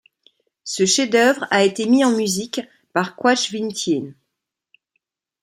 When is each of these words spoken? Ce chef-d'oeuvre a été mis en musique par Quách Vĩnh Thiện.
Ce 0.63 0.87
chef-d'oeuvre 0.87 1.45
a 1.51 1.63
été 1.63 1.85
mis 1.87 2.03
en 2.03 2.09
musique 2.13 2.59
par 2.91 3.15
Quách 3.15 3.51
Vĩnh 3.51 3.71
Thiện. 3.71 4.15